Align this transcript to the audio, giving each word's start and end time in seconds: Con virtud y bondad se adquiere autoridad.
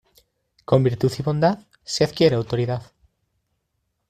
Con 0.65 0.81
virtud 0.81 1.13
y 1.19 1.21
bondad 1.21 1.59
se 1.83 2.03
adquiere 2.03 2.35
autoridad. 2.35 2.91